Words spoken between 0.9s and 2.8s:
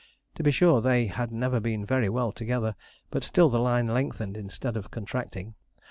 had never been very well together,